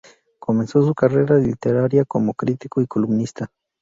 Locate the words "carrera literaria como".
0.95-2.33